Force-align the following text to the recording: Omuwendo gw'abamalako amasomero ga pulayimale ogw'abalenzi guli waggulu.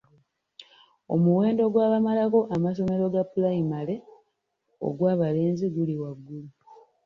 Omuwendo 1.13 1.63
gw'abamalako 1.73 2.39
amasomero 2.55 3.05
ga 3.13 3.23
pulayimale 3.31 3.95
ogw'abalenzi 4.87 5.65
guli 5.75 5.95
waggulu. 6.01 6.49